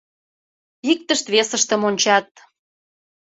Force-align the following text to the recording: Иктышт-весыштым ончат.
Иктышт-весыштым 0.91 1.81
ончат. 1.89 2.27